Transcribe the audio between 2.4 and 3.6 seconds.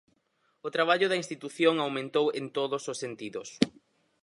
todos os sentidos.